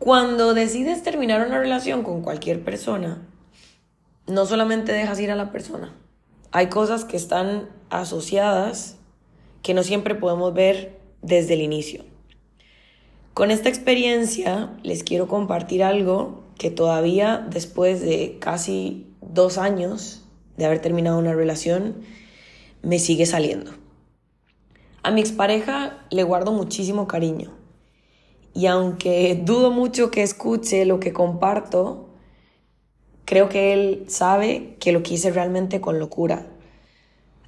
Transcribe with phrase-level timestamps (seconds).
[0.00, 3.20] Cuando decides terminar una relación con cualquier persona,
[4.26, 5.92] no solamente dejas ir a la persona.
[6.52, 8.96] Hay cosas que están asociadas
[9.62, 12.02] que no siempre podemos ver desde el inicio.
[13.34, 20.24] Con esta experiencia les quiero compartir algo que todavía después de casi dos años
[20.56, 21.96] de haber terminado una relación
[22.80, 23.72] me sigue saliendo.
[25.02, 27.59] A mi expareja le guardo muchísimo cariño
[28.54, 32.08] y aunque dudo mucho que escuche lo que comparto,
[33.24, 36.46] creo que él sabe que lo quise realmente con locura.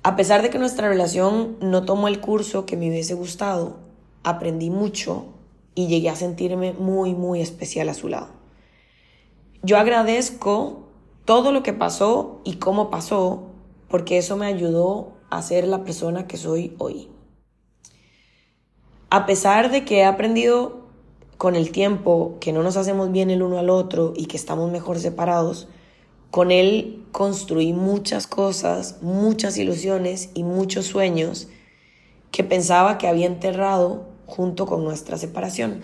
[0.05, 3.79] A pesar de que nuestra relación no tomó el curso que me hubiese gustado,
[4.23, 5.27] aprendí mucho
[5.75, 8.29] y llegué a sentirme muy, muy especial a su lado.
[9.63, 10.89] Yo agradezco
[11.25, 13.51] todo lo que pasó y cómo pasó,
[13.89, 17.09] porque eso me ayudó a ser la persona que soy hoy.
[19.11, 20.82] A pesar de que he aprendido
[21.43, 24.71] con el tiempo que no nos hacemos bien el uno al otro y que estamos
[24.71, 25.67] mejor separados,
[26.31, 31.49] con él construí muchas cosas, muchas ilusiones y muchos sueños
[32.31, 35.81] que pensaba que había enterrado junto con nuestra separación.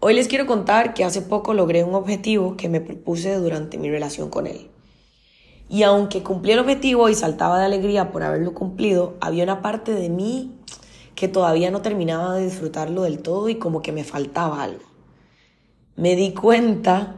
[0.00, 3.90] Hoy les quiero contar que hace poco logré un objetivo que me propuse durante mi
[3.90, 4.70] relación con él.
[5.68, 9.92] Y aunque cumplí el objetivo y saltaba de alegría por haberlo cumplido, había una parte
[9.92, 10.54] de mí
[11.14, 14.84] que todavía no terminaba de disfrutarlo del todo y como que me faltaba algo.
[15.96, 17.16] Me di cuenta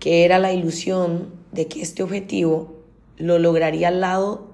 [0.00, 2.76] que era la ilusión de que este objetivo
[3.16, 4.48] lo lograría al lado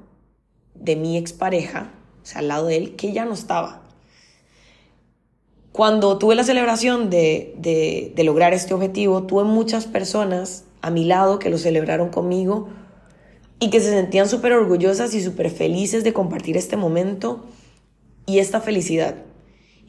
[0.75, 3.83] de mi expareja, o sea, al lado de él, que ya no estaba.
[5.73, 11.05] Cuando tuve la celebración de, de, de lograr este objetivo, tuve muchas personas a mi
[11.05, 12.69] lado que lo celebraron conmigo
[13.59, 17.45] y que se sentían súper orgullosas y súper felices de compartir este momento
[18.27, 19.17] y esta felicidad.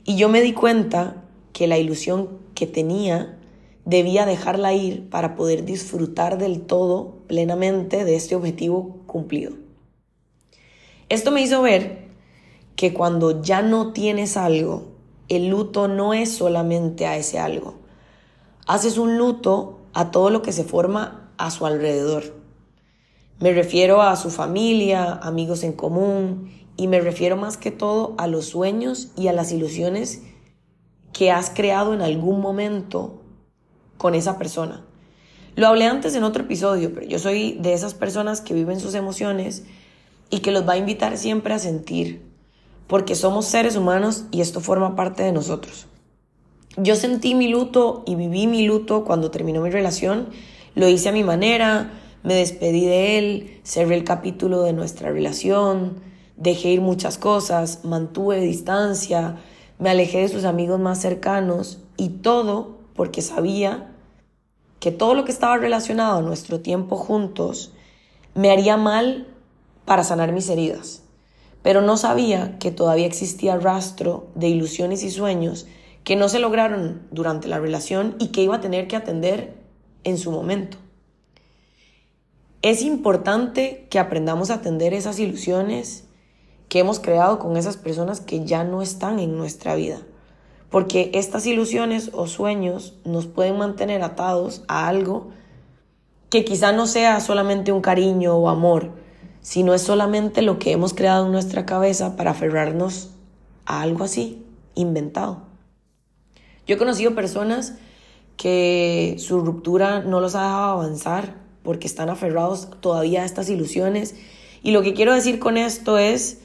[0.03, 3.39] Y yo me di cuenta que la ilusión que tenía
[3.85, 9.53] debía dejarla ir para poder disfrutar del todo plenamente de este objetivo cumplido.
[11.07, 12.05] Esto me hizo ver
[12.75, 14.95] que cuando ya no tienes algo,
[15.29, 17.75] el luto no es solamente a ese algo.
[18.67, 22.34] Haces un luto a todo lo que se forma a su alrededor.
[23.39, 28.27] Me refiero a su familia, amigos en común y me refiero más que todo a
[28.27, 30.21] los sueños y a las ilusiones
[31.11, 33.21] que has creado en algún momento
[33.97, 34.85] con esa persona.
[35.55, 38.93] Lo hablé antes en otro episodio, pero yo soy de esas personas que viven sus
[38.93, 39.63] emociones
[40.29, 42.21] y que los va a invitar siempre a sentir,
[42.87, 45.87] porque somos seres humanos y esto forma parte de nosotros.
[46.77, 50.27] Yo sentí mi luto y viví mi luto cuando terminó mi relación,
[50.73, 51.89] lo hice a mi manera,
[52.25, 56.01] me despedí de él, cerré el capítulo de nuestra relación,
[56.37, 59.37] dejé ir muchas cosas, mantuve distancia,
[59.77, 63.91] me alejé de sus amigos más cercanos y todo porque sabía
[64.79, 67.73] que todo lo que estaba relacionado a nuestro tiempo juntos
[68.33, 69.27] me haría mal
[69.85, 71.03] para sanar mis heridas.
[71.61, 75.67] Pero no sabía que todavía existía rastro de ilusiones y sueños
[76.03, 79.55] que no se lograron durante la relación y que iba a tener que atender
[80.03, 80.77] en su momento.
[82.65, 86.05] Es importante que aprendamos a atender esas ilusiones
[86.67, 89.99] que hemos creado con esas personas que ya no están en nuestra vida.
[90.71, 95.27] Porque estas ilusiones o sueños nos pueden mantener atados a algo
[96.31, 98.93] que quizá no sea solamente un cariño o amor,
[99.41, 103.11] sino es solamente lo que hemos creado en nuestra cabeza para aferrarnos
[103.67, 104.43] a algo así,
[104.73, 105.43] inventado.
[106.65, 107.75] Yo he conocido personas
[108.37, 114.15] que su ruptura no los ha dejado avanzar porque están aferrados todavía a estas ilusiones.
[114.63, 116.37] Y lo que quiero decir con esto es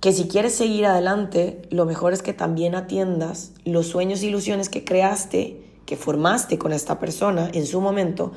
[0.00, 4.68] que si quieres seguir adelante, lo mejor es que también atiendas los sueños e ilusiones
[4.68, 8.32] que creaste, que formaste con esta persona en su momento,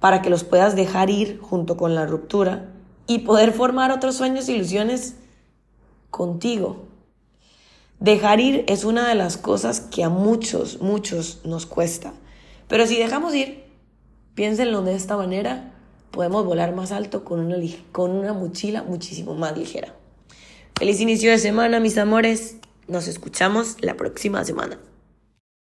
[0.00, 2.70] para que los puedas dejar ir junto con la ruptura
[3.06, 5.16] y poder formar otros sueños e ilusiones
[6.10, 6.86] contigo.
[8.00, 12.14] Dejar ir es una de las cosas que a muchos, muchos nos cuesta.
[12.66, 13.69] Pero si dejamos ir,
[14.40, 15.70] piénsenlo de esta manera,
[16.12, 17.56] podemos volar más alto con una,
[17.92, 19.94] con una mochila muchísimo más ligera.
[20.78, 22.56] Feliz inicio de semana, mis amores.
[22.88, 24.78] Nos escuchamos la próxima semana.